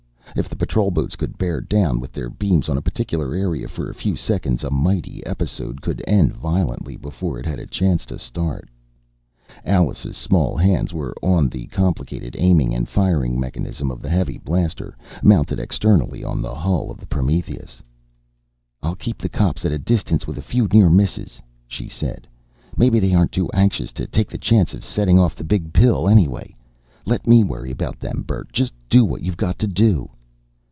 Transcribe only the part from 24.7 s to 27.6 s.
of setting off the Big Pill, anyway. Let me